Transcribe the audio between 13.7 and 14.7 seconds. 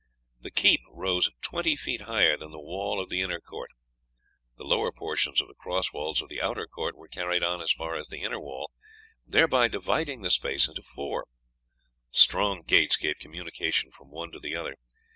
from one to the